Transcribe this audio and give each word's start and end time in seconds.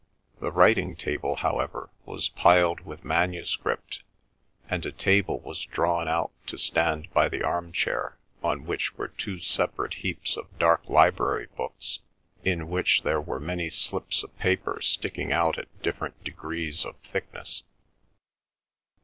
The 0.39 0.51
writing 0.51 0.95
table, 0.95 1.35
however, 1.35 1.91
was 2.07 2.29
piled 2.29 2.79
with 2.79 3.05
manuscript, 3.05 4.01
and 4.67 4.83
a 4.83 4.91
table 4.91 5.37
was 5.41 5.61
drawn 5.63 6.07
out 6.07 6.31
to 6.47 6.57
stand 6.57 7.13
by 7.13 7.29
the 7.29 7.43
arm 7.43 7.71
chair 7.71 8.17
on 8.41 8.65
which 8.65 8.97
were 8.97 9.09
two 9.09 9.37
separate 9.39 9.93
heaps 9.93 10.37
of 10.37 10.57
dark 10.57 10.89
library 10.89 11.49
books, 11.55 11.99
in 12.43 12.67
which 12.67 13.03
there 13.03 13.21
were 13.21 13.39
many 13.39 13.69
slips 13.69 14.23
of 14.23 14.35
paper 14.39 14.81
sticking 14.81 15.31
out 15.31 15.59
at 15.59 15.81
different 15.83 16.23
degrees 16.23 16.83
of 16.83 16.97
thickness. 16.97 17.61